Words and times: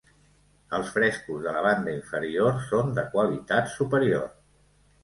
Els 0.77 0.89
frescos 0.95 1.43
de 1.45 1.53
la 1.57 1.61
banda 1.67 1.95
inferior 1.99 2.59
són 2.71 2.91
de 2.99 3.05
qualitat 3.15 3.73
superior. 3.79 4.31